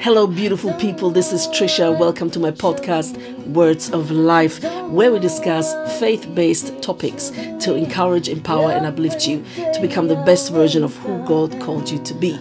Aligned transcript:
Hello, 0.00 0.28
beautiful 0.28 0.72
people. 0.74 1.10
This 1.10 1.32
is 1.32 1.48
Trisha. 1.48 1.98
Welcome 1.98 2.30
to 2.30 2.38
my 2.38 2.52
podcast, 2.52 3.18
Words 3.48 3.90
of 3.90 4.12
Life, 4.12 4.62
where 4.88 5.10
we 5.10 5.18
discuss 5.18 5.74
faith 5.98 6.32
based 6.36 6.80
topics 6.80 7.30
to 7.30 7.74
encourage, 7.74 8.28
empower, 8.28 8.70
and 8.70 8.86
uplift 8.86 9.26
you 9.26 9.44
to 9.56 9.80
become 9.80 10.06
the 10.06 10.14
best 10.14 10.52
version 10.52 10.84
of 10.84 10.96
who 10.98 11.18
God 11.26 11.60
called 11.60 11.90
you 11.90 11.98
to 12.04 12.14
be. 12.14 12.38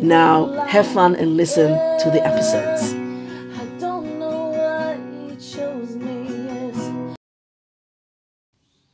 Now, 0.00 0.52
have 0.68 0.86
fun 0.86 1.16
and 1.16 1.36
listen 1.36 1.70
to 1.70 2.10
the 2.12 2.24
episodes. 2.24 2.92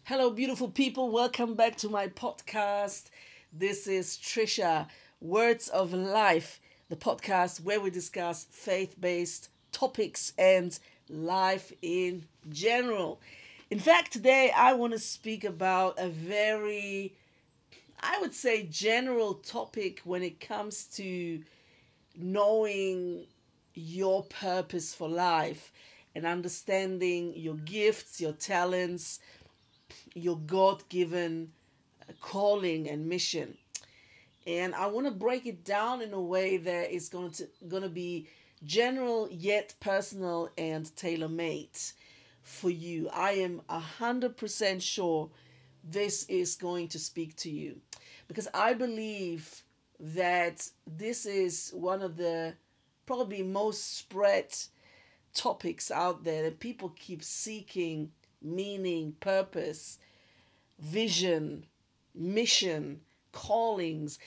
Hello, 0.04 0.30
beautiful 0.30 0.70
people. 0.70 1.10
Welcome 1.10 1.56
back 1.56 1.76
to 1.76 1.90
my 1.90 2.08
podcast. 2.08 3.10
This 3.52 3.86
is 3.86 4.16
Trisha, 4.16 4.86
Words 5.20 5.68
of 5.68 5.92
Life 5.92 6.58
the 6.88 6.96
podcast 6.96 7.62
where 7.62 7.80
we 7.80 7.90
discuss 7.90 8.46
faith 8.50 8.96
based 8.98 9.50
topics 9.72 10.32
and 10.38 10.78
life 11.08 11.72
in 11.82 12.24
general. 12.48 13.20
In 13.70 13.78
fact, 13.78 14.12
today 14.12 14.50
I 14.56 14.72
want 14.72 14.94
to 14.94 14.98
speak 14.98 15.44
about 15.44 15.98
a 15.98 16.08
very, 16.08 17.14
I 18.00 18.18
would 18.20 18.34
say, 18.34 18.62
general 18.62 19.34
topic 19.34 20.00
when 20.04 20.22
it 20.22 20.40
comes 20.40 20.84
to 20.96 21.42
knowing 22.16 23.26
your 23.74 24.24
purpose 24.24 24.94
for 24.94 25.08
life 25.08 25.70
and 26.14 26.24
understanding 26.24 27.34
your 27.36 27.54
gifts, 27.54 28.20
your 28.20 28.32
talents, 28.32 29.20
your 30.14 30.38
God 30.38 30.88
given 30.88 31.52
calling 32.20 32.88
and 32.88 33.06
mission 33.06 33.58
and 34.48 34.74
I 34.74 34.86
want 34.86 35.06
to 35.06 35.12
break 35.12 35.44
it 35.44 35.62
down 35.62 36.00
in 36.00 36.14
a 36.14 36.20
way 36.20 36.56
that 36.56 36.90
is 36.90 37.10
going 37.10 37.32
to 37.32 37.48
going 37.68 37.82
to 37.82 37.90
be 37.90 38.26
general 38.64 39.28
yet 39.30 39.74
personal 39.78 40.48
and 40.56 40.90
tailor 40.96 41.28
made 41.28 41.78
for 42.42 42.70
you. 42.70 43.10
I 43.12 43.32
am 43.32 43.60
a 43.68 43.78
hundred 43.78 44.38
percent 44.38 44.82
sure 44.82 45.28
this 45.84 46.24
is 46.24 46.56
going 46.56 46.88
to 46.88 46.98
speak 46.98 47.36
to 47.36 47.50
you 47.50 47.76
because 48.26 48.48
I 48.54 48.72
believe 48.72 49.62
that 50.00 50.66
this 50.86 51.26
is 51.26 51.70
one 51.74 52.00
of 52.00 52.16
the 52.16 52.54
probably 53.04 53.42
most 53.42 53.98
spread 53.98 54.54
topics 55.34 55.90
out 55.90 56.24
there 56.24 56.44
that 56.44 56.58
people 56.58 56.94
keep 56.96 57.22
seeking 57.22 58.12
meaning, 58.40 59.14
purpose, 59.20 59.98
vision, 60.78 61.66
mission 62.14 63.00
callings. 63.38 64.18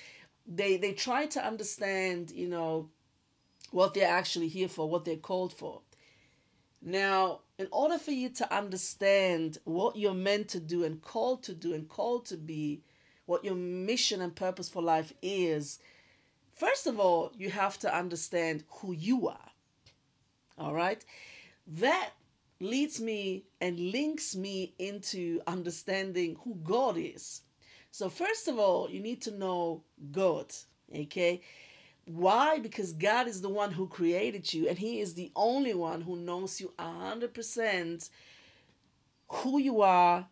They 0.48 0.78
they 0.78 0.94
try 0.94 1.26
to 1.28 1.46
understand 1.46 2.32
you 2.32 2.48
know 2.48 2.90
what 3.72 3.94
they're 3.94 4.18
actually 4.22 4.48
here 4.48 4.70
for 4.70 4.90
what 4.90 5.04
they're 5.04 5.28
called 5.32 5.54
for. 5.54 5.82
Now 6.82 7.42
in 7.58 7.68
order 7.72 7.98
for 7.98 8.12
you 8.12 8.30
to 8.30 8.56
understand 8.56 9.58
what 9.66 9.98
you're 9.98 10.14
meant 10.14 10.48
to 10.50 10.60
do 10.60 10.84
and 10.84 11.02
called 11.02 11.44
to 11.44 11.54
do 11.54 11.74
and 11.74 11.88
called 11.88 12.26
to 12.28 12.38
be 12.38 12.82
what 13.26 13.44
your 13.46 13.56
mission 13.56 14.22
and 14.22 14.36
purpose 14.36 14.70
for 14.70 14.82
life 14.82 15.14
is 15.22 15.78
first 16.54 16.88
of 16.88 17.00
all 17.00 17.32
you 17.38 17.50
have 17.50 17.78
to 17.80 17.94
understand 17.96 18.64
who 18.70 18.94
you 18.94 19.28
are. 19.28 19.50
All 20.58 20.74
right? 20.74 21.04
That 21.68 22.12
leads 22.60 23.02
me 23.02 23.44
and 23.60 23.92
links 23.92 24.36
me 24.36 24.74
into 24.80 25.42
understanding 25.48 26.38
who 26.44 26.56
god 26.64 26.96
is 26.98 27.42
so, 27.92 28.10
first 28.10 28.48
of 28.48 28.58
all, 28.58 28.90
you 28.90 29.02
need 29.02 29.22
to 29.24 29.32
know 29.32 29.84
God, 30.12 30.54
okay? 30.96 31.42
Why? 32.06 32.58
Because 32.60 32.94
God 32.94 33.28
is 33.28 33.42
the 33.42 33.50
one 33.50 33.72
who 33.72 33.88
created 33.88 34.54
you, 34.54 34.70
and 34.70 34.78
He 34.78 35.02
is 35.02 35.14
the 35.14 35.30
only 35.36 35.74
one 35.74 36.02
who 36.02 36.16
knows 36.16 36.62
you 36.62 36.74
100% 36.80 38.10
who 39.28 39.60
you 39.60 39.82
are, 39.82 40.28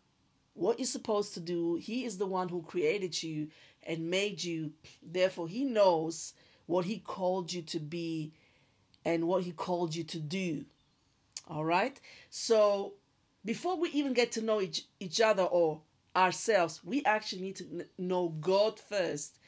what 0.54 0.78
you're 0.78 0.86
supposed 0.86 1.34
to 1.34 1.40
do. 1.40 1.76
He 1.76 2.06
is 2.06 2.16
the 2.16 2.26
one 2.26 2.48
who 2.48 2.62
created 2.62 3.22
you 3.22 3.48
and 3.82 4.10
made 4.10 4.42
you. 4.42 4.72
Therefore, 5.02 5.46
He 5.46 5.64
knows 5.64 6.32
what 6.64 6.86
He 6.86 6.98
called 6.98 7.52
you 7.52 7.60
to 7.62 7.78
be 7.78 8.32
and 9.04 9.28
what 9.28 9.42
He 9.42 9.52
called 9.52 9.94
you 9.94 10.04
to 10.04 10.18
do. 10.18 10.64
All 11.46 11.64
right? 11.64 12.00
So, 12.30 12.94
before 13.44 13.78
we 13.78 13.90
even 13.90 14.14
get 14.14 14.32
to 14.32 14.42
know 14.42 14.62
each, 14.62 14.86
each 14.98 15.20
other 15.20 15.42
or 15.42 15.82
ourselves, 16.16 16.80
we 16.84 17.04
actually 17.04 17.42
need 17.42 17.56
to 17.56 17.86
know 17.98 18.28
God 18.40 18.80
first, 18.80 19.38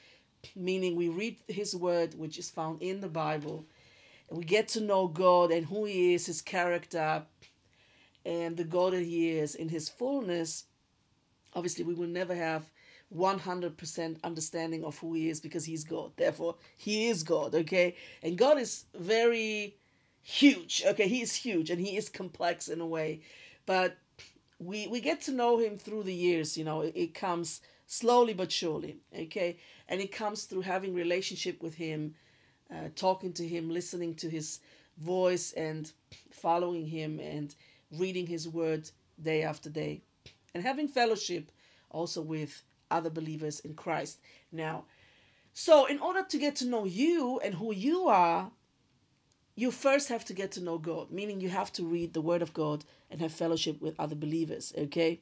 meaning 0.54 0.96
we 0.96 1.08
read 1.08 1.38
His 1.48 1.74
Word, 1.74 2.14
which 2.14 2.38
is 2.38 2.50
found 2.50 2.82
in 2.82 3.00
the 3.00 3.08
Bible, 3.08 3.66
and 4.28 4.38
we 4.38 4.44
get 4.44 4.68
to 4.68 4.80
know 4.80 5.08
God 5.08 5.50
and 5.50 5.66
who 5.66 5.84
He 5.84 6.14
is, 6.14 6.26
His 6.26 6.42
character, 6.42 7.24
and 8.24 8.56
the 8.56 8.64
God 8.64 8.92
that 8.92 9.02
He 9.02 9.30
is 9.30 9.54
in 9.54 9.68
His 9.68 9.88
fullness. 9.88 10.64
Obviously, 11.54 11.84
we 11.84 11.94
will 11.94 12.08
never 12.08 12.34
have 12.34 12.70
100% 13.14 14.16
understanding 14.24 14.84
of 14.84 14.98
who 14.98 15.14
He 15.14 15.28
is 15.28 15.40
because 15.40 15.64
He's 15.64 15.84
God. 15.84 16.12
Therefore, 16.16 16.56
He 16.76 17.08
is 17.08 17.22
God, 17.22 17.54
okay? 17.54 17.96
And 18.22 18.38
God 18.38 18.58
is 18.58 18.84
very 18.94 19.76
huge, 20.22 20.82
okay? 20.86 21.08
He 21.08 21.20
is 21.20 21.34
huge 21.34 21.70
and 21.70 21.80
He 21.80 21.96
is 21.96 22.08
complex 22.08 22.68
in 22.68 22.80
a 22.80 22.86
way. 22.86 23.20
But 23.66 23.98
we 24.64 24.86
we 24.86 25.00
get 25.00 25.20
to 25.22 25.32
know 25.32 25.58
him 25.58 25.76
through 25.76 26.02
the 26.02 26.14
years 26.14 26.56
you 26.56 26.64
know 26.64 26.82
it, 26.82 26.92
it, 26.94 27.14
comes 27.14 27.60
slowly 27.86 28.32
but 28.32 28.50
surely 28.50 28.96
okay? 29.18 29.58
And 29.88 30.00
it 30.00 30.12
comes 30.12 30.44
through 30.44 30.62
having 30.62 30.94
relationship 30.94 31.62
with 31.62 31.74
him 31.74 32.14
uh, 32.70 32.88
talking 32.96 33.32
to 33.34 33.46
him 33.46 33.68
listening 33.68 34.14
to 34.16 34.30
his 34.30 34.60
voice 34.96 35.52
and 35.52 35.92
following 36.30 36.86
him 36.86 37.20
and 37.20 37.54
reading 37.90 38.26
his 38.26 38.48
word 38.48 38.90
day 39.22 39.42
after 39.42 39.68
day. 39.68 40.00
And 40.54 40.64
having 40.64 40.88
fellowship 40.88 41.50
also 41.90 42.22
with 42.22 42.62
other 42.90 43.10
believers 43.10 43.60
in 43.60 43.74
christ. 43.74 44.20
Now 44.50 44.84
so 45.52 45.84
in 45.84 45.98
order 45.98 46.22
to 46.22 46.38
get 46.38 46.56
to 46.56 46.66
know 46.66 46.84
you 46.84 47.40
and 47.44 47.54
who 47.54 47.74
you 47.74 48.08
are 48.08 48.50
you 49.54 49.70
first 49.70 50.08
have 50.08 50.24
to 50.26 50.32
get 50.32 50.52
to 50.52 50.62
know 50.62 50.78
God, 50.78 51.10
meaning 51.10 51.40
you 51.40 51.50
have 51.50 51.72
to 51.74 51.84
read 51.84 52.14
the 52.14 52.20
Word 52.20 52.42
of 52.42 52.54
God 52.54 52.84
and 53.10 53.20
have 53.20 53.32
fellowship 53.32 53.80
with 53.80 53.98
other 53.98 54.14
believers, 54.14 54.72
okay? 54.76 55.20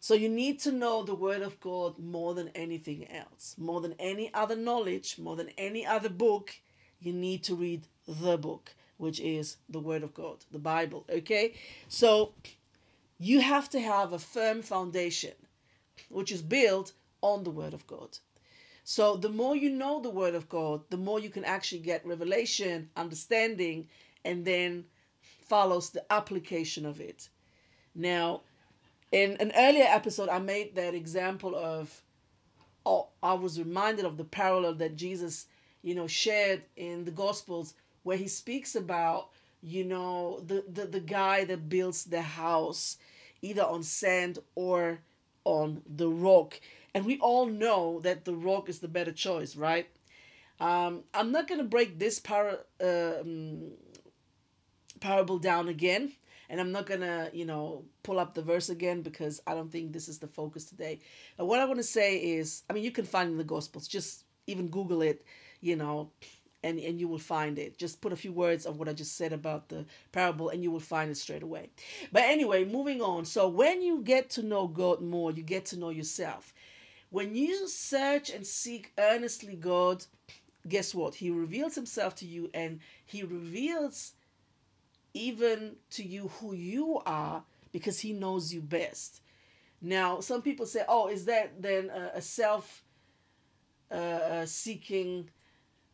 So 0.00 0.14
you 0.14 0.28
need 0.28 0.60
to 0.60 0.72
know 0.72 1.02
the 1.02 1.14
Word 1.14 1.42
of 1.42 1.60
God 1.60 1.98
more 1.98 2.34
than 2.34 2.48
anything 2.54 3.10
else, 3.10 3.54
more 3.58 3.80
than 3.80 3.94
any 3.98 4.32
other 4.34 4.56
knowledge, 4.56 5.18
more 5.18 5.36
than 5.36 5.50
any 5.56 5.86
other 5.86 6.08
book. 6.08 6.56
You 7.00 7.12
need 7.12 7.42
to 7.44 7.54
read 7.54 7.86
the 8.06 8.38
book, 8.38 8.74
which 8.96 9.20
is 9.20 9.56
the 9.68 9.80
Word 9.80 10.02
of 10.02 10.14
God, 10.14 10.44
the 10.50 10.58
Bible, 10.58 11.04
okay? 11.10 11.54
So 11.88 12.32
you 13.18 13.40
have 13.40 13.68
to 13.70 13.80
have 13.80 14.12
a 14.12 14.18
firm 14.18 14.62
foundation, 14.62 15.32
which 16.08 16.32
is 16.32 16.42
built 16.42 16.92
on 17.20 17.44
the 17.44 17.50
Word 17.50 17.74
of 17.74 17.86
God. 17.86 18.18
So 18.84 19.16
the 19.16 19.30
more 19.30 19.56
you 19.56 19.70
know 19.70 20.00
the 20.00 20.10
word 20.10 20.34
of 20.34 20.48
God, 20.48 20.82
the 20.90 20.98
more 20.98 21.18
you 21.18 21.30
can 21.30 21.44
actually 21.44 21.80
get 21.80 22.06
revelation, 22.06 22.90
understanding, 22.96 23.88
and 24.24 24.44
then 24.44 24.84
follows 25.40 25.90
the 25.90 26.04
application 26.12 26.84
of 26.84 27.00
it. 27.00 27.28
Now, 27.94 28.42
in 29.10 29.36
an 29.40 29.52
earlier 29.56 29.86
episode, 29.88 30.28
I 30.28 30.38
made 30.38 30.74
that 30.74 30.94
example 30.94 31.54
of, 31.56 32.02
oh, 32.84 33.08
I 33.22 33.32
was 33.34 33.58
reminded 33.58 34.04
of 34.04 34.18
the 34.18 34.24
parallel 34.24 34.74
that 34.74 34.96
Jesus, 34.96 35.46
you 35.82 35.94
know, 35.94 36.06
shared 36.06 36.62
in 36.76 37.04
the 37.04 37.10
Gospels 37.10 37.74
where 38.02 38.18
he 38.18 38.28
speaks 38.28 38.74
about, 38.74 39.30
you 39.62 39.84
know, 39.84 40.42
the, 40.46 40.62
the, 40.70 40.84
the 40.86 41.00
guy 41.00 41.44
that 41.44 41.70
builds 41.70 42.04
the 42.04 42.20
house 42.20 42.98
either 43.40 43.62
on 43.62 43.82
sand 43.82 44.38
or 44.54 44.98
on 45.44 45.82
the 45.86 46.08
rock. 46.08 46.60
And 46.94 47.04
we 47.04 47.18
all 47.18 47.46
know 47.46 48.00
that 48.00 48.24
The 48.24 48.34
Rock 48.34 48.68
is 48.68 48.78
the 48.78 48.88
better 48.88 49.12
choice, 49.12 49.56
right? 49.56 49.88
Um, 50.60 51.02
I'm 51.12 51.32
not 51.32 51.48
going 51.48 51.58
to 51.58 51.66
break 51.66 51.98
this 51.98 52.18
para, 52.20 52.58
um, 52.80 53.72
parable 55.00 55.38
down 55.38 55.68
again. 55.68 56.12
And 56.48 56.60
I'm 56.60 56.72
not 56.72 56.86
going 56.86 57.00
to, 57.00 57.30
you 57.32 57.46
know, 57.46 57.84
pull 58.02 58.18
up 58.20 58.34
the 58.34 58.42
verse 58.42 58.68
again 58.68 59.02
because 59.02 59.40
I 59.46 59.54
don't 59.54 59.72
think 59.72 59.92
this 59.92 60.08
is 60.08 60.18
the 60.18 60.28
focus 60.28 60.64
today. 60.66 61.00
But 61.36 61.46
what 61.46 61.58
I 61.58 61.64
want 61.64 61.78
to 61.78 61.82
say 61.82 62.16
is, 62.18 62.62
I 62.68 62.74
mean, 62.74 62.84
you 62.84 62.90
can 62.92 63.06
find 63.06 63.30
in 63.30 63.38
the 63.38 63.44
Gospels. 63.44 63.88
Just 63.88 64.24
even 64.46 64.68
Google 64.68 65.02
it, 65.02 65.24
you 65.60 65.74
know, 65.74 66.10
and, 66.62 66.78
and 66.78 67.00
you 67.00 67.08
will 67.08 67.18
find 67.18 67.58
it. 67.58 67.78
Just 67.78 68.00
put 68.00 68.12
a 68.12 68.16
few 68.16 68.32
words 68.32 68.66
of 68.66 68.78
what 68.78 68.88
I 68.88 68.92
just 68.92 69.16
said 69.16 69.32
about 69.32 69.68
the 69.68 69.86
parable 70.12 70.50
and 70.50 70.62
you 70.62 70.70
will 70.70 70.80
find 70.80 71.10
it 71.10 71.16
straight 71.16 71.42
away. 71.42 71.70
But 72.12 72.22
anyway, 72.24 72.64
moving 72.64 73.00
on. 73.00 73.24
So 73.24 73.48
when 73.48 73.82
you 73.82 74.02
get 74.02 74.30
to 74.30 74.42
know 74.42 74.68
God 74.68 75.00
more, 75.00 75.32
you 75.32 75.42
get 75.42 75.64
to 75.66 75.78
know 75.78 75.90
yourself. 75.90 76.52
When 77.14 77.36
you 77.36 77.68
search 77.68 78.28
and 78.28 78.44
seek 78.44 78.92
earnestly 78.98 79.54
God, 79.54 80.04
guess 80.66 80.92
what? 80.92 81.14
He 81.14 81.30
reveals 81.30 81.76
himself 81.76 82.16
to 82.16 82.26
you 82.26 82.50
and 82.52 82.80
he 83.06 83.22
reveals 83.22 84.14
even 85.12 85.76
to 85.90 86.02
you 86.02 86.26
who 86.40 86.56
you 86.56 87.00
are 87.06 87.44
because 87.70 88.00
he 88.00 88.12
knows 88.12 88.52
you 88.52 88.60
best. 88.60 89.20
Now, 89.80 90.18
some 90.18 90.42
people 90.42 90.66
say, 90.66 90.82
oh, 90.88 91.06
is 91.06 91.26
that 91.26 91.62
then 91.62 91.88
a, 91.88 92.18
a 92.18 92.20
self 92.20 92.82
uh, 93.92 94.44
seeking 94.44 95.30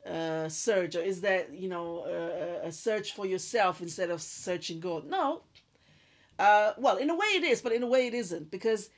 uh, 0.07 0.49
search, 0.49 0.97
or 0.97 1.03
is 1.03 1.21
that 1.21 1.53
you 1.53 1.69
know 1.69 2.05
uh, 2.07 2.67
a 2.67 2.73
search 2.73 3.13
for 3.13 3.27
yourself 3.27 3.83
instead 3.83 4.09
of 4.09 4.23
searching 4.23 4.81
God? 4.81 5.05
No. 5.05 5.43
Uh, 6.39 6.73
well, 6.79 6.97
in 6.97 7.11
a 7.11 7.15
way 7.15 7.27
it 7.37 7.45
is, 7.45 7.61
but 7.61 7.73
in 7.73 7.83
a 7.83 7.87
way 7.87 8.07
it 8.07 8.15
isn't 8.15 8.51
because 8.51 8.89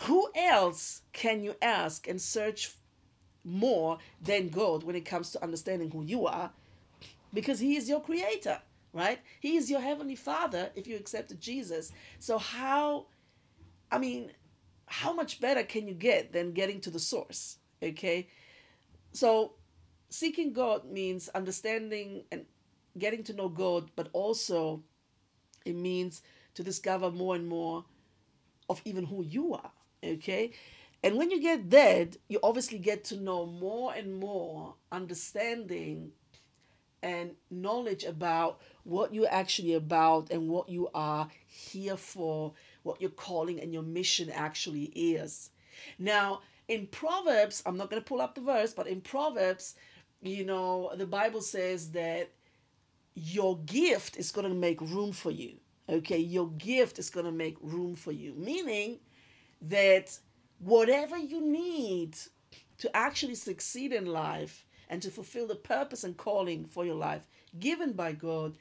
who 0.00 0.30
else 0.34 1.02
can 1.12 1.42
you 1.42 1.54
ask 1.60 2.08
and 2.08 2.20
search 2.20 2.72
more 3.44 3.98
than 4.20 4.48
God 4.48 4.82
when 4.82 4.96
it 4.96 5.04
comes 5.04 5.30
to 5.30 5.42
understanding 5.42 5.90
who 5.90 6.02
you 6.02 6.26
are? 6.26 6.50
Because 7.32 7.60
He 7.60 7.76
is 7.76 7.88
your 7.88 8.00
creator, 8.00 8.60
right? 8.92 9.20
He 9.40 9.56
is 9.56 9.70
your 9.70 9.80
heavenly 9.80 10.16
Father 10.16 10.70
if 10.74 10.86
you 10.86 10.96
accepted 10.96 11.40
Jesus. 11.40 11.92
So, 12.18 12.38
how, 12.38 13.06
I 13.90 13.98
mean, 13.98 14.32
how 14.86 15.12
much 15.12 15.40
better 15.40 15.62
can 15.62 15.86
you 15.86 15.94
get 15.94 16.32
than 16.32 16.52
getting 16.52 16.80
to 16.82 16.90
the 16.90 16.98
source? 16.98 17.58
Okay? 17.82 18.28
So, 19.12 19.54
seeking 20.08 20.52
God 20.52 20.84
means 20.84 21.28
understanding 21.28 22.24
and 22.30 22.46
getting 22.98 23.24
to 23.24 23.32
know 23.32 23.48
God, 23.48 23.90
but 23.96 24.08
also 24.12 24.82
it 25.64 25.76
means 25.76 26.22
to 26.54 26.62
discover 26.62 27.10
more 27.10 27.34
and 27.34 27.48
more 27.48 27.84
of 28.68 28.82
even 28.84 29.04
who 29.04 29.22
you 29.22 29.54
are. 29.54 29.70
Okay? 30.04 30.52
And 31.02 31.16
when 31.16 31.30
you 31.30 31.40
get 31.40 31.70
that, 31.70 32.16
you 32.28 32.38
obviously 32.42 32.78
get 32.78 33.04
to 33.04 33.16
know 33.16 33.46
more 33.46 33.92
and 33.94 34.14
more 34.14 34.74
understanding 34.90 36.12
and 37.02 37.32
knowledge 37.50 38.04
about 38.04 38.60
what 38.84 39.12
you're 39.12 39.32
actually 39.32 39.74
about 39.74 40.30
and 40.30 40.48
what 40.48 40.68
you 40.68 40.88
are 40.94 41.28
here 41.46 41.96
for, 41.96 42.52
what 42.84 43.00
your 43.00 43.10
calling 43.10 43.60
and 43.60 43.72
your 43.72 43.82
mission 43.82 44.30
actually 44.30 44.84
is. 44.84 45.50
Now, 45.98 46.42
in 46.68 46.86
Proverbs, 46.86 47.62
I'm 47.66 47.76
not 47.76 47.90
going 47.90 48.00
to 48.00 48.08
pull 48.08 48.20
up 48.20 48.36
the 48.36 48.40
verse, 48.40 48.72
but 48.72 48.86
in 48.86 49.00
Proverbs, 49.00 49.74
you 50.22 50.44
know, 50.44 50.92
the 50.94 51.06
Bible 51.06 51.40
says 51.40 51.90
that 51.90 52.30
your 53.14 53.58
gift 53.58 54.16
is 54.16 54.30
going 54.30 54.48
to 54.48 54.54
make 54.54 54.80
room 54.80 55.12
for 55.12 55.32
you. 55.32 55.56
Okay, 55.88 56.18
your 56.18 56.48
gift 56.50 57.00
is 57.00 57.10
going 57.10 57.26
to 57.26 57.32
make 57.32 57.56
room 57.60 57.96
for 57.96 58.12
you, 58.12 58.34
meaning 58.36 59.00
that 59.62 60.18
whatever 60.58 61.16
you 61.16 61.40
need 61.40 62.16
to 62.78 62.96
actually 62.96 63.36
succeed 63.36 63.92
in 63.92 64.06
life 64.06 64.66
and 64.88 65.00
to 65.02 65.10
fulfill 65.10 65.46
the 65.46 65.54
purpose 65.54 66.04
and 66.04 66.16
calling 66.16 66.64
for 66.64 66.84
your 66.84 66.94
life 66.94 67.26
given 67.58 67.92
by 67.92 68.12
God 68.12 68.56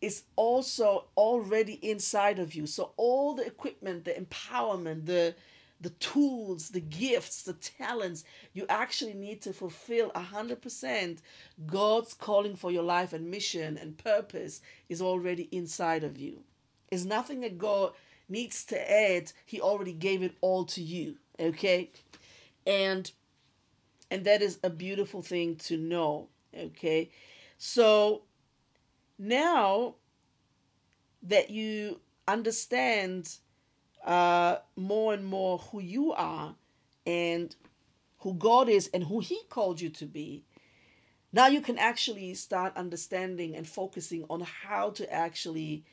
is 0.00 0.24
also 0.36 1.06
already 1.16 1.74
inside 1.74 2.38
of 2.38 2.54
you. 2.54 2.66
So 2.66 2.92
all 2.96 3.34
the 3.34 3.46
equipment, 3.46 4.04
the 4.04 4.12
empowerment, 4.12 5.06
the 5.06 5.34
the 5.80 5.90
tools, 5.90 6.70
the 6.70 6.80
gifts, 6.80 7.42
the 7.44 7.52
talents 7.52 8.24
you 8.52 8.66
actually 8.68 9.14
need 9.14 9.40
to 9.42 9.52
fulfill 9.52 10.10
100% 10.10 11.18
God's 11.66 12.14
calling 12.14 12.56
for 12.56 12.72
your 12.72 12.82
life 12.82 13.12
and 13.12 13.30
mission 13.30 13.78
and 13.78 13.96
purpose 13.96 14.60
is 14.88 15.00
already 15.00 15.48
inside 15.52 16.02
of 16.02 16.18
you. 16.18 16.42
It's 16.90 17.04
nothing 17.04 17.42
that 17.42 17.58
God 17.58 17.92
needs 18.28 18.64
to 18.66 18.90
add. 18.90 19.32
He 19.44 19.60
already 19.60 19.92
gave 19.92 20.22
it 20.22 20.36
all 20.40 20.64
to 20.66 20.82
you, 20.82 21.16
okay? 21.38 21.90
And 22.66 23.10
and 24.10 24.24
that 24.24 24.40
is 24.40 24.58
a 24.62 24.70
beautiful 24.70 25.20
thing 25.20 25.56
to 25.56 25.76
know, 25.76 26.28
okay? 26.56 27.10
So 27.58 28.22
now 29.18 29.96
that 31.22 31.50
you 31.50 32.00
understand 32.26 33.36
uh, 34.04 34.56
more 34.76 35.12
and 35.12 35.26
more 35.26 35.58
who 35.58 35.80
you 35.80 36.12
are 36.12 36.54
and 37.06 37.54
who 38.20 38.34
God 38.34 38.68
is 38.68 38.88
and 38.94 39.04
who 39.04 39.20
He 39.20 39.40
called 39.50 39.80
you 39.80 39.90
to 39.90 40.06
be, 40.06 40.44
now 41.32 41.48
you 41.48 41.60
can 41.60 41.76
actually 41.78 42.32
start 42.34 42.76
understanding 42.76 43.54
and 43.54 43.66
focusing 43.66 44.24
on 44.30 44.40
how 44.40 44.90
to 44.90 45.12
actually 45.12 45.84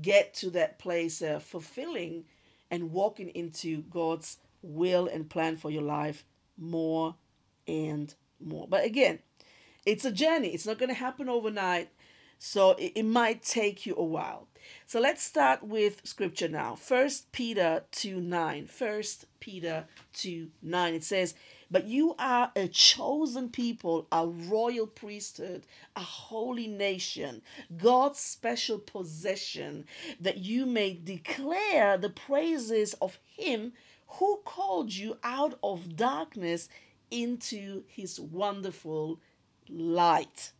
get 0.00 0.34
to 0.34 0.50
that 0.50 0.78
place 0.78 1.22
of 1.22 1.42
fulfilling 1.42 2.24
and 2.70 2.92
walking 2.92 3.28
into 3.30 3.82
God's 3.82 4.38
will 4.62 5.06
and 5.06 5.28
plan 5.28 5.56
for 5.56 5.70
your 5.70 5.82
life 5.82 6.24
more 6.56 7.14
and 7.66 8.14
more. 8.40 8.66
But 8.68 8.84
again, 8.84 9.20
it's 9.86 10.04
a 10.04 10.12
journey. 10.12 10.48
It's 10.48 10.66
not 10.66 10.78
going 10.78 10.90
to 10.90 10.94
happen 10.94 11.28
overnight. 11.28 11.90
So 12.38 12.72
it, 12.72 12.92
it 12.94 13.04
might 13.04 13.42
take 13.42 13.86
you 13.86 13.94
a 13.96 14.04
while. 14.04 14.48
So 14.86 15.00
let's 15.00 15.22
start 15.22 15.62
with 15.62 16.00
scripture 16.04 16.48
now. 16.48 16.74
First 16.74 17.32
Peter 17.32 17.84
2 17.92 18.20
9. 18.20 18.66
First 18.66 19.26
Peter 19.40 19.86
2 20.14 20.50
9. 20.62 20.94
It 20.94 21.04
says, 21.04 21.34
But 21.70 21.86
you 21.86 22.14
are 22.18 22.50
a 22.56 22.66
chosen 22.68 23.50
people, 23.50 24.06
a 24.10 24.26
royal 24.26 24.86
priesthood, 24.86 25.64
a 25.94 26.00
holy 26.00 26.66
nation, 26.66 27.42
God's 27.76 28.18
special 28.18 28.78
possession, 28.78 29.84
that 30.18 30.38
you 30.38 30.64
may 30.64 30.94
declare 30.94 31.98
the 31.98 32.10
praises 32.10 32.94
of 32.94 33.18
him 33.36 33.74
who 34.12 34.40
called 34.44 34.94
you 34.94 35.18
out 35.22 35.58
of 35.62 35.96
darkness 35.96 36.68
into 37.10 37.84
his 37.86 38.18
wonderful 38.18 39.20
light. 39.68 40.52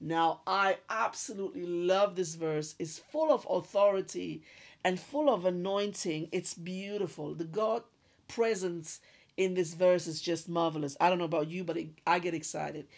Now, 0.00 0.40
I 0.46 0.78
absolutely 0.88 1.66
love 1.66 2.14
this 2.14 2.34
verse. 2.34 2.74
It's 2.78 2.98
full 2.98 3.32
of 3.32 3.46
authority 3.50 4.42
and 4.84 4.98
full 4.98 5.28
of 5.28 5.44
anointing. 5.44 6.28
It's 6.30 6.54
beautiful. 6.54 7.34
The 7.34 7.44
God 7.44 7.82
presence 8.28 9.00
in 9.38 9.54
this 9.54 9.72
verse 9.72 10.06
is 10.08 10.20
just 10.20 10.48
marvelous. 10.48 10.96
I 11.00 11.08
don't 11.08 11.18
know 11.18 11.24
about 11.24 11.48
you, 11.48 11.62
but 11.62 11.78
it, 11.78 11.88
I 12.06 12.18
get 12.18 12.34
excited. 12.34 12.88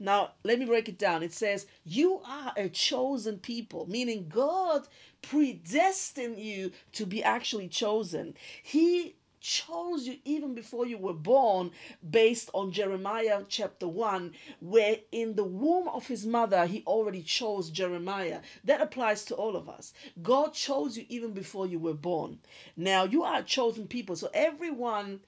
Now, 0.00 0.32
let 0.42 0.58
me 0.58 0.66
break 0.66 0.88
it 0.88 0.98
down. 0.98 1.22
It 1.22 1.32
says, 1.32 1.66
You 1.84 2.20
are 2.26 2.52
a 2.56 2.68
chosen 2.68 3.38
people, 3.38 3.86
meaning 3.88 4.28
God 4.28 4.88
predestined 5.22 6.38
you 6.38 6.72
to 6.92 7.06
be 7.06 7.22
actually 7.22 7.68
chosen. 7.68 8.34
He 8.62 9.14
chose 9.40 10.06
you 10.06 10.16
even 10.24 10.54
before 10.54 10.86
you 10.86 10.98
were 10.98 11.12
born, 11.12 11.70
based 12.08 12.50
on 12.54 12.72
Jeremiah 12.72 13.42
chapter 13.46 13.86
1, 13.86 14.32
where 14.60 14.96
in 15.12 15.36
the 15.36 15.44
womb 15.44 15.86
of 15.88 16.08
his 16.08 16.26
mother, 16.26 16.66
he 16.66 16.82
already 16.86 17.22
chose 17.22 17.70
Jeremiah. 17.70 18.40
That 18.64 18.80
applies 18.80 19.24
to 19.26 19.34
all 19.34 19.54
of 19.54 19.68
us. 19.68 19.92
God 20.22 20.54
chose 20.54 20.96
you 20.96 21.04
even 21.08 21.32
before 21.32 21.66
you 21.66 21.78
were 21.78 21.94
born. 21.94 22.38
Now, 22.76 23.04
you 23.04 23.22
are 23.22 23.40
a 23.40 23.44
chosen 23.44 23.86
people. 23.86 24.16
So, 24.16 24.28
everyone 24.34 25.20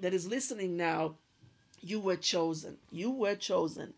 that 0.00 0.14
is 0.14 0.26
listening 0.26 0.76
now, 0.76 1.14
you 1.80 2.00
were 2.00 2.16
chosen. 2.16 2.78
You 2.90 3.10
were 3.10 3.34
chosen. 3.34 3.94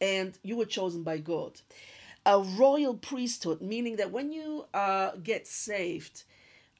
And 0.00 0.36
you 0.42 0.56
were 0.56 0.66
chosen 0.66 1.02
by 1.02 1.18
God. 1.18 1.60
A 2.24 2.40
royal 2.40 2.94
priesthood, 2.94 3.60
meaning 3.60 3.96
that 3.96 4.12
when 4.12 4.32
you 4.32 4.66
uh, 4.72 5.12
get 5.22 5.46
saved, 5.46 6.24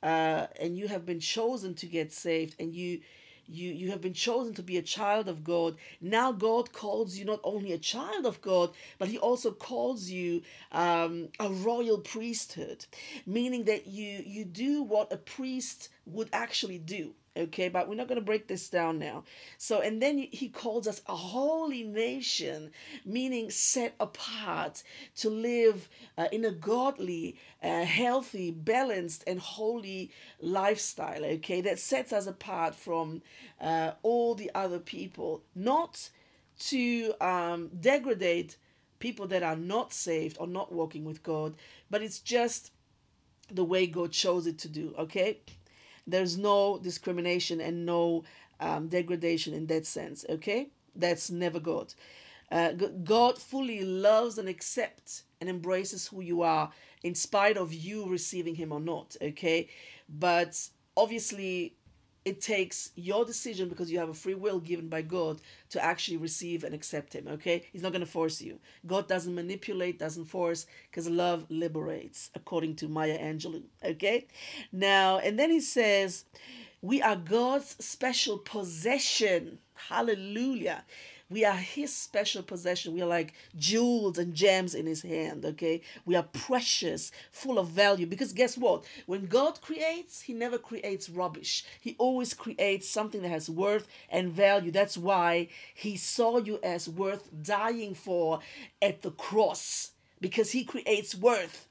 uh, 0.03 0.47
and 0.61 0.77
you 0.77 0.89
have 0.89 1.07
been 1.07 1.21
chosen 1.21 1.75
to 1.75 1.87
get 1.87 2.13
saved 2.13 2.57
and 2.59 2.75
you 2.75 3.01
you 3.47 3.71
you 3.73 3.91
have 3.91 4.01
been 4.01 4.15
chosen 4.15 4.55
to 4.55 4.63
be 4.63 4.77
a 4.77 4.83
child 4.83 5.29
of 5.29 5.45
God. 5.45 5.77
Now 6.01 6.33
God 6.33 6.73
calls 6.73 7.17
you 7.17 7.25
not 7.25 7.41
only 7.45 7.73
a 7.73 7.79
child 7.79 8.25
of 8.25 8.41
God, 8.41 8.71
but 8.99 9.09
He 9.09 9.19
also 9.19 9.51
calls 9.51 10.09
you 10.09 10.43
um, 10.71 11.29
a 11.39 11.49
royal 11.51 11.99
priesthood, 11.99 12.87
meaning 13.27 13.65
that 13.65 13.87
you 13.87 14.23
you 14.25 14.45
do 14.45 14.83
what 14.83 15.13
a 15.13 15.17
priest 15.17 15.89
would 16.07 16.29
actually 16.33 16.79
do 16.79 17.15
okay? 17.37 17.69
But 17.69 17.89
we're 17.89 17.95
not 17.95 18.09
going 18.09 18.21
to 18.21 18.25
break 18.25 18.47
this 18.47 18.69
down 18.69 18.99
now. 18.99 19.25
So 19.59 19.81
and 19.81 20.03
then 20.03 20.19
he 20.19 20.49
calls 20.49 20.87
us 20.87 21.03
a 21.07 21.15
holy 21.15 21.83
nation 21.83 22.71
meaning 23.05 23.51
set 23.51 23.95
apart 23.99 24.83
to 25.17 25.31
live 25.31 25.89
uh, 26.19 26.29
in 26.31 26.45
a 26.45 26.51
godly 26.51 27.37
uh, 27.63 27.85
healthy 27.85 28.51
balanced 28.51 29.25
and 29.27 29.41
holy 29.41 30.11
lifestyle 30.41 31.25
okay? 31.25 31.61
That 31.61 31.79
sets 31.79 32.13
us 32.13 32.27
apart 32.27 32.75
from 32.75 33.23
uh, 33.61 33.93
all 34.03 34.35
the 34.35 34.51
other 34.55 34.79
people. 34.79 35.43
Not 35.55 36.11
to 36.59 37.15
um, 37.21 37.69
degrade 37.69 38.55
people 38.99 39.27
that 39.27 39.43
are 39.43 39.57
not 39.57 39.93
saved 39.93 40.37
or 40.39 40.47
not 40.47 40.71
walking 40.71 41.05
with 41.05 41.25
god 41.25 41.57
but 41.91 42.03
it's 42.03 42.21
just 42.21 42.71
the 43.51 43.65
way 43.65 43.85
god 43.85 44.13
chose 44.13 44.47
it 44.47 44.59
to 44.59 44.69
do 44.69 44.95
okay 44.97 45.39
there's 46.07 46.37
no 46.37 46.79
discrimination 46.79 47.61
and 47.61 47.87
no 47.87 48.25
um, 48.61 48.89
degradation 48.89 49.55
in 49.55 49.67
that 49.67 49.87
sense. 49.87 50.25
Okay, 50.29 50.69
that's 50.95 51.31
never 51.31 51.61
God. 51.61 51.95
Uh, 52.51 52.73
God 52.73 53.39
fully 53.39 53.83
loves 53.83 54.37
and 54.37 54.49
accepts 54.49 55.23
and 55.41 55.49
embraces 55.49 56.09
who 56.09 56.21
you 56.21 56.43
are, 56.43 56.71
in 57.03 57.15
spite 57.15 57.57
of 57.57 57.73
you 57.73 58.07
receiving 58.09 58.55
Him 58.57 58.73
or 58.73 58.81
not. 58.81 59.17
Okay, 59.23 59.69
but 60.09 60.69
obviously 60.97 61.75
it 62.25 62.41
takes 62.41 62.91
your 62.95 63.25
decision 63.25 63.69
because 63.69 63.91
you 63.91 63.99
have 63.99 64.09
a 64.09 64.15
free 64.15 64.35
will 64.35 64.61
given 64.61 64.89
by 64.89 65.03
God 65.03 65.41
to 65.71 65.85
actually 65.85 66.17
receive 66.17 66.63
and 66.63 66.75
accept 66.75 67.15
Him. 67.15 67.27
Okay? 67.29 67.65
He's 67.73 67.83
not 67.83 67.93
going 67.93 68.05
to 68.05 68.11
force 68.11 68.41
you. 68.41 68.61
God 68.87 69.09
doesn't 69.09 69.35
manipulate, 69.35 69.99
doesn't 69.99 70.27
force, 70.27 70.67
because 70.91 71.09
love 71.09 71.47
liberates, 71.49 72.31
according 72.35 72.77
to 72.77 72.89
Maya 72.89 73.19
Angelou. 73.19 73.65
Okay? 73.85 74.27
Now, 74.71 75.19
and 75.19 75.39
then 75.39 75.51
He 75.51 75.61
says, 75.61 76.25
We 76.81 77.03
are 77.03 77.17
God's 77.17 77.77
special 77.85 78.39
possession. 78.39 79.59
Hallelujah. 79.89 80.85
We 81.33 81.47
are 81.47 81.57
his 81.57 81.97
special 81.97 82.43
possession. 82.43 82.93
We 82.93 83.01
are 83.01 83.07
like 83.07 83.33
jewels 83.57 84.19
and 84.19 84.35
gems 84.35 84.75
in 84.75 84.85
his 84.85 85.01
hand, 85.01 85.47
okay? 85.47 85.81
We 86.05 86.15
are 86.15 86.25
precious, 86.25 87.11
full 87.31 87.59
of 87.59 87.69
value. 87.69 88.07
Because 88.07 88.35
guess 88.35 88.59
what? 88.59 88.85
When 89.07 89.25
God 89.25 89.63
creates, 89.63 90.21
he 90.21 90.35
never 90.35 90.59
creates 90.59 91.09
rubbish. 91.09 91.65
He 91.81 91.97
always 91.99 92.35
creates 92.35 92.87
something 92.91 93.23
that 93.23 93.31
has 93.31 93.49
worth 93.49 93.89
and 94.11 94.31
value. 94.31 94.71
That's 94.71 94.99
why 94.99 95.49
he 95.75 95.97
saw 95.97 96.37
you 96.37 96.59
as 96.63 96.87
worth 96.87 97.31
dying 97.43 97.95
for 97.95 98.41
at 98.83 99.01
the 99.01 99.11
cross. 99.11 99.93
Because 100.21 100.51
he 100.51 100.65
creates 100.65 101.15
worth 101.15 101.67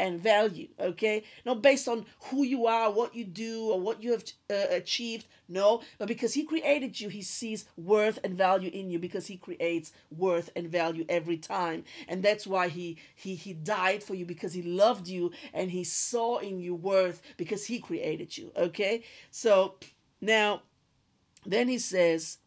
and 0.00 0.18
value, 0.20 0.68
okay? 0.80 1.22
Not 1.44 1.62
based 1.62 1.86
on 1.86 2.06
who 2.24 2.42
you 2.42 2.66
are, 2.66 2.90
what 2.90 3.14
you 3.14 3.24
do, 3.24 3.70
or 3.70 3.78
what 3.78 4.02
you 4.02 4.12
have 4.12 4.24
uh, 4.50 4.66
achieved. 4.70 5.26
No, 5.46 5.82
but 5.98 6.08
because 6.08 6.32
He 6.34 6.44
created 6.44 6.98
you, 6.98 7.10
He 7.10 7.22
sees 7.22 7.66
worth 7.76 8.18
and 8.24 8.34
value 8.34 8.70
in 8.72 8.90
you 8.90 8.98
because 8.98 9.26
He 9.26 9.36
creates 9.36 9.92
worth 10.10 10.50
and 10.56 10.68
value 10.68 11.04
every 11.08 11.36
time. 11.36 11.84
And 12.08 12.22
that's 12.22 12.46
why 12.46 12.68
He 12.68 12.96
He 13.14 13.34
He 13.34 13.52
died 13.52 14.02
for 14.02 14.14
you 14.14 14.24
because 14.24 14.54
He 14.54 14.62
loved 14.62 15.06
you 15.06 15.32
and 15.52 15.70
He 15.70 15.84
saw 15.84 16.38
in 16.38 16.60
you 16.60 16.74
worth 16.74 17.22
because 17.36 17.66
He 17.66 17.78
created 17.78 18.36
you, 18.36 18.50
okay? 18.56 19.04
So 19.30 19.74
now, 20.20 20.62
then 21.44 21.68
He 21.68 21.78
says, 21.78 22.38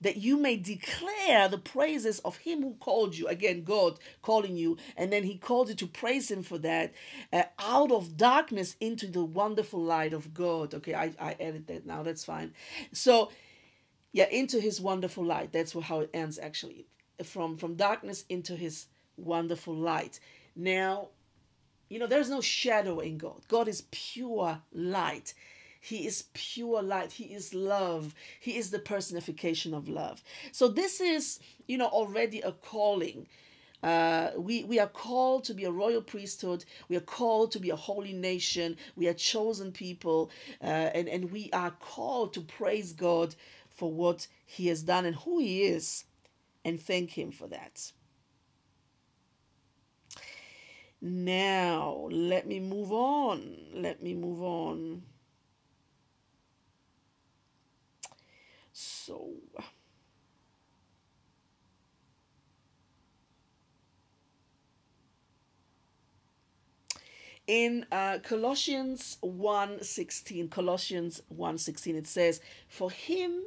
that 0.00 0.16
you 0.16 0.36
may 0.36 0.56
declare 0.56 1.48
the 1.48 1.58
praises 1.58 2.20
of 2.20 2.38
him 2.38 2.62
who 2.62 2.74
called 2.80 3.16
you. 3.16 3.28
Again, 3.28 3.64
God 3.64 3.98
calling 4.22 4.56
you, 4.56 4.76
and 4.96 5.12
then 5.12 5.24
he 5.24 5.36
called 5.36 5.68
you 5.68 5.74
to 5.76 5.86
praise 5.86 6.30
him 6.30 6.42
for 6.42 6.58
that, 6.58 6.92
uh, 7.32 7.44
out 7.58 7.92
of 7.92 8.16
darkness 8.16 8.76
into 8.80 9.06
the 9.06 9.24
wonderful 9.24 9.82
light 9.82 10.12
of 10.12 10.32
God. 10.32 10.74
Okay, 10.74 10.94
I, 10.94 11.12
I 11.20 11.36
edit 11.38 11.66
that 11.66 11.86
now, 11.86 12.02
that's 12.02 12.24
fine. 12.24 12.54
So, 12.92 13.30
yeah, 14.12 14.28
into 14.28 14.60
his 14.60 14.80
wonderful 14.80 15.24
light. 15.24 15.52
That's 15.52 15.72
how 15.72 16.00
it 16.00 16.10
ends 16.12 16.38
actually. 16.38 16.86
From 17.22 17.56
from 17.56 17.74
darkness 17.74 18.24
into 18.28 18.56
his 18.56 18.86
wonderful 19.16 19.74
light. 19.74 20.18
Now, 20.56 21.08
you 21.88 21.98
know, 21.98 22.06
there's 22.06 22.30
no 22.30 22.40
shadow 22.40 23.00
in 23.00 23.18
God. 23.18 23.42
God 23.48 23.68
is 23.68 23.84
pure 23.90 24.62
light. 24.72 25.34
He 25.80 26.06
is 26.06 26.24
pure 26.34 26.82
light. 26.82 27.12
He 27.12 27.24
is 27.24 27.54
love. 27.54 28.14
He 28.38 28.56
is 28.56 28.70
the 28.70 28.78
personification 28.78 29.72
of 29.72 29.88
love. 29.88 30.22
So 30.52 30.68
this 30.68 31.00
is, 31.00 31.40
you 31.66 31.78
know, 31.78 31.86
already 31.88 32.40
a 32.40 32.52
calling. 32.52 33.26
Uh, 33.82 34.30
we, 34.36 34.62
we 34.64 34.78
are 34.78 34.86
called 34.86 35.44
to 35.44 35.54
be 35.54 35.64
a 35.64 35.70
royal 35.70 36.02
priesthood. 36.02 36.66
We 36.88 36.96
are 36.96 37.00
called 37.00 37.50
to 37.52 37.58
be 37.58 37.70
a 37.70 37.76
holy 37.76 38.12
nation. 38.12 38.76
We 38.94 39.08
are 39.08 39.14
chosen 39.14 39.72
people. 39.72 40.30
Uh, 40.62 40.66
and, 40.66 41.08
and 41.08 41.32
we 41.32 41.50
are 41.52 41.70
called 41.70 42.34
to 42.34 42.42
praise 42.42 42.92
God 42.92 43.34
for 43.70 43.90
what 43.90 44.26
He 44.44 44.66
has 44.68 44.82
done 44.82 45.06
and 45.06 45.16
who 45.16 45.38
He 45.38 45.62
is 45.62 46.04
and 46.62 46.78
thank 46.78 47.16
Him 47.16 47.30
for 47.30 47.46
that. 47.48 47.92
Now, 51.00 52.08
let 52.10 52.46
me 52.46 52.60
move 52.60 52.92
on. 52.92 53.56
Let 53.72 54.02
me 54.02 54.12
move 54.12 54.42
on. 54.42 55.02
So 59.10 59.26
in 67.48 67.84
uh, 67.90 68.18
colossians 68.22 69.18
1.16 69.24 70.48
colossians 70.52 71.20
1.16 71.34 71.96
it 71.96 72.06
says 72.06 72.40
for 72.68 72.92
him 72.92 73.42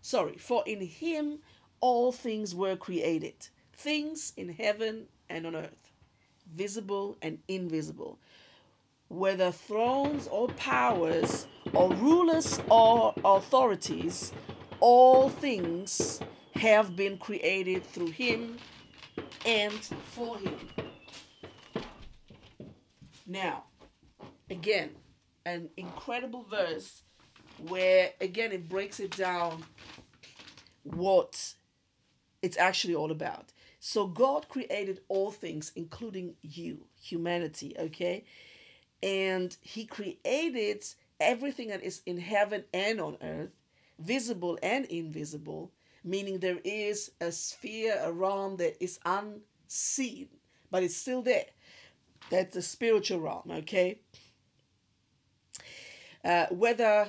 sorry 0.00 0.36
for 0.36 0.64
in 0.66 0.80
him 0.80 1.38
all 1.78 2.10
things 2.10 2.52
were 2.52 2.74
created 2.74 3.48
things 3.72 4.32
in 4.36 4.48
heaven 4.48 5.06
and 5.28 5.46
on 5.46 5.54
earth 5.54 5.92
visible 6.52 7.16
and 7.22 7.38
invisible 7.46 8.18
whether 9.08 9.50
thrones 9.50 10.26
or 10.28 10.48
powers 10.48 11.46
or 11.72 11.92
rulers 11.94 12.60
or 12.70 13.14
authorities, 13.24 14.32
all 14.80 15.28
things 15.28 16.20
have 16.54 16.96
been 16.96 17.18
created 17.18 17.84
through 17.84 18.10
him 18.10 18.56
and 19.44 19.72
for 19.72 20.38
him. 20.38 20.56
Now, 23.26 23.64
again, 24.50 24.90
an 25.44 25.68
incredible 25.76 26.42
verse 26.42 27.02
where, 27.68 28.10
again, 28.20 28.52
it 28.52 28.68
breaks 28.68 29.00
it 29.00 29.16
down 29.16 29.64
what 30.82 31.54
it's 32.42 32.56
actually 32.56 32.94
all 32.94 33.10
about. 33.10 33.52
So, 33.80 34.06
God 34.06 34.48
created 34.48 35.00
all 35.08 35.30
things, 35.30 35.72
including 35.76 36.34
you, 36.42 36.86
humanity, 37.00 37.74
okay? 37.78 38.24
And 39.02 39.56
He 39.60 39.84
created 39.84 40.84
everything 41.20 41.68
that 41.68 41.82
is 41.82 42.02
in 42.06 42.18
heaven 42.18 42.64
and 42.72 43.00
on 43.00 43.16
earth, 43.22 43.56
visible 43.98 44.58
and 44.62 44.84
invisible, 44.86 45.72
meaning 46.04 46.38
there 46.38 46.60
is 46.64 47.10
a 47.20 47.32
sphere 47.32 48.00
around 48.04 48.58
that 48.58 48.82
is 48.82 48.98
unseen, 49.04 50.28
but 50.70 50.82
it's 50.82 50.96
still 50.96 51.22
there. 51.22 51.46
That's 52.30 52.54
the 52.54 52.62
spiritual 52.62 53.20
realm, 53.20 53.50
okay? 53.50 54.00
Uh, 56.24 56.46
whether 56.50 57.08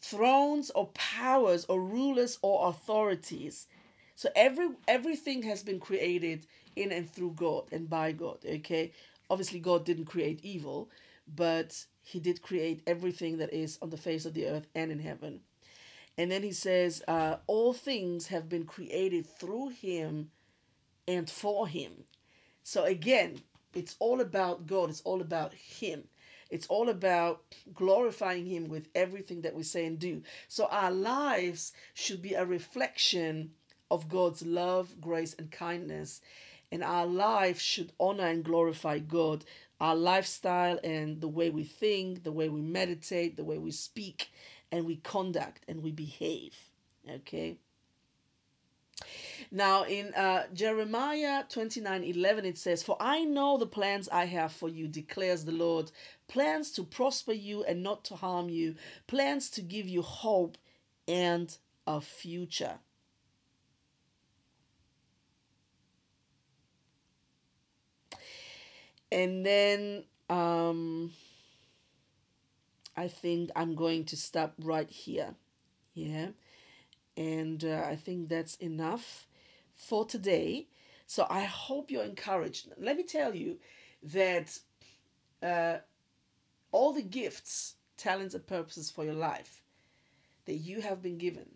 thrones 0.00 0.70
or 0.70 0.88
powers 0.88 1.64
or 1.66 1.80
rulers 1.80 2.38
or 2.42 2.68
authorities. 2.68 3.68
So 4.16 4.28
every 4.34 4.70
everything 4.88 5.42
has 5.44 5.62
been 5.62 5.80
created 5.80 6.46
in 6.74 6.92
and 6.92 7.10
through 7.10 7.34
God 7.36 7.64
and 7.72 7.88
by 7.88 8.12
God, 8.12 8.38
okay? 8.44 8.92
Obviously 9.32 9.60
God 9.60 9.86
didn't 9.86 10.04
create 10.04 10.40
evil, 10.42 10.90
but 11.26 11.86
he 12.02 12.20
did 12.20 12.42
create 12.42 12.82
everything 12.86 13.38
that 13.38 13.50
is 13.50 13.78
on 13.80 13.88
the 13.88 13.96
face 13.96 14.26
of 14.26 14.34
the 14.34 14.46
earth 14.46 14.66
and 14.74 14.92
in 14.92 14.98
heaven. 14.98 15.40
And 16.18 16.30
then 16.30 16.42
he 16.42 16.52
says, 16.52 17.02
uh, 17.08 17.36
All 17.46 17.72
things 17.72 18.26
have 18.26 18.50
been 18.50 18.66
created 18.66 19.24
through 19.40 19.70
him 19.70 20.32
and 21.08 21.30
for 21.30 21.66
him. 21.66 22.04
So 22.62 22.84
again, 22.84 23.40
it's 23.74 23.96
all 23.98 24.20
about 24.20 24.66
God, 24.66 24.90
it's 24.90 25.00
all 25.00 25.22
about 25.22 25.54
him. 25.54 26.04
It's 26.50 26.66
all 26.66 26.90
about 26.90 27.40
glorifying 27.72 28.44
Him 28.44 28.68
with 28.68 28.88
everything 28.94 29.40
that 29.40 29.54
we 29.54 29.62
say 29.62 29.86
and 29.86 29.98
do. 29.98 30.20
So 30.48 30.66
our 30.66 30.90
lives 30.90 31.72
should 31.94 32.20
be 32.20 32.34
a 32.34 32.44
reflection 32.44 33.52
of 33.90 34.10
God's 34.10 34.44
love, 34.44 35.00
grace, 35.00 35.34
and 35.38 35.50
kindness. 35.50 36.20
And 36.72 36.82
our 36.82 37.06
life 37.06 37.60
should 37.60 37.92
honor 38.00 38.26
and 38.26 38.42
glorify 38.42 38.98
God 38.98 39.44
our 39.78 39.96
lifestyle 39.96 40.78
and 40.84 41.20
the 41.20 41.28
way 41.28 41.50
we 41.50 41.64
think, 41.64 42.22
the 42.22 42.30
way 42.30 42.48
we 42.48 42.60
meditate, 42.60 43.36
the 43.36 43.44
way 43.44 43.58
we 43.58 43.72
speak, 43.72 44.32
and 44.70 44.86
we 44.86 44.96
conduct 44.96 45.64
and 45.68 45.82
we 45.82 45.90
behave. 45.90 46.56
Okay. 47.10 47.58
Now 49.50 49.82
in 49.82 50.14
uh, 50.14 50.44
Jeremiah 50.54 51.42
29 51.48 52.04
11, 52.04 52.44
it 52.44 52.56
says, 52.58 52.84
For 52.84 52.96
I 53.00 53.24
know 53.24 53.58
the 53.58 53.66
plans 53.66 54.08
I 54.08 54.26
have 54.26 54.52
for 54.52 54.68
you, 54.68 54.86
declares 54.86 55.44
the 55.44 55.52
Lord 55.52 55.90
plans 56.28 56.70
to 56.72 56.84
prosper 56.84 57.32
you 57.32 57.64
and 57.64 57.82
not 57.82 58.04
to 58.04 58.14
harm 58.14 58.48
you, 58.48 58.76
plans 59.08 59.50
to 59.50 59.62
give 59.62 59.88
you 59.88 60.02
hope 60.02 60.56
and 61.08 61.56
a 61.86 62.00
future. 62.00 62.78
And 69.12 69.44
then 69.44 70.04
um, 70.30 71.12
I 72.96 73.08
think 73.08 73.50
I'm 73.54 73.74
going 73.74 74.06
to 74.06 74.16
stop 74.16 74.54
right 74.58 74.88
here. 74.88 75.34
Yeah. 75.92 76.28
And 77.16 77.62
uh, 77.62 77.84
I 77.86 77.96
think 77.96 78.30
that's 78.30 78.56
enough 78.56 79.26
for 79.74 80.06
today. 80.06 80.66
So 81.06 81.26
I 81.28 81.42
hope 81.42 81.90
you're 81.90 82.04
encouraged. 82.04 82.68
Let 82.78 82.96
me 82.96 83.02
tell 83.02 83.34
you 83.34 83.58
that 84.02 84.58
uh, 85.42 85.78
all 86.70 86.94
the 86.94 87.02
gifts, 87.02 87.74
talents, 87.98 88.34
and 88.34 88.46
purposes 88.46 88.90
for 88.90 89.04
your 89.04 89.14
life 89.14 89.60
that 90.46 90.54
you 90.54 90.80
have 90.80 91.02
been 91.02 91.18
given, 91.18 91.50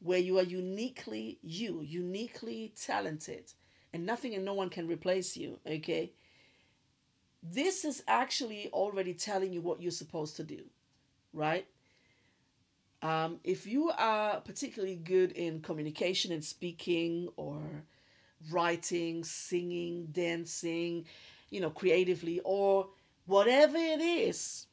where 0.00 0.18
you 0.18 0.38
are 0.38 0.42
uniquely 0.42 1.38
you, 1.42 1.82
uniquely 1.82 2.72
talented, 2.74 3.52
and 3.92 4.04
nothing 4.06 4.34
and 4.34 4.44
no 4.44 4.54
one 4.54 4.68
can 4.68 4.88
replace 4.88 5.36
you, 5.36 5.58
okay? 5.66 6.12
This 7.42 7.84
is 7.84 8.02
actually 8.08 8.68
already 8.72 9.14
telling 9.14 9.52
you 9.52 9.60
what 9.60 9.80
you're 9.80 9.90
supposed 9.90 10.36
to 10.36 10.44
do, 10.44 10.64
right? 11.32 11.66
Um, 13.02 13.38
if 13.44 13.66
you 13.66 13.90
are 13.96 14.40
particularly 14.40 14.96
good 14.96 15.32
in 15.32 15.60
communication 15.60 16.32
and 16.32 16.44
speaking 16.44 17.28
or 17.36 17.60
writing, 18.50 19.22
singing, 19.24 20.08
dancing, 20.10 21.06
you 21.50 21.60
know, 21.60 21.70
creatively, 21.70 22.40
or 22.44 22.88
whatever 23.26 23.76
it 23.76 24.00
is, 24.00 24.66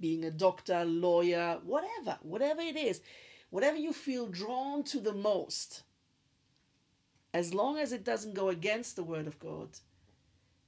being 0.00 0.24
a 0.24 0.30
doctor, 0.30 0.84
lawyer, 0.84 1.60
whatever, 1.64 2.18
whatever 2.22 2.62
it 2.62 2.76
is, 2.76 3.00
whatever 3.50 3.76
you 3.76 3.92
feel 3.92 4.26
drawn 4.26 4.82
to 4.84 4.98
the 4.98 5.12
most, 5.12 5.82
as 7.32 7.54
long 7.54 7.78
as 7.78 7.92
it 7.92 8.04
doesn't 8.04 8.34
go 8.34 8.48
against 8.48 8.96
the 8.96 9.04
word 9.04 9.26
of 9.26 9.38
God 9.38 9.68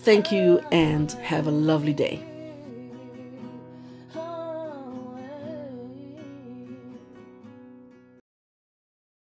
Thank 0.00 0.32
you 0.32 0.58
and 0.72 1.12
have 1.12 1.46
a 1.46 1.50
lovely 1.50 1.94
day. 1.94 2.31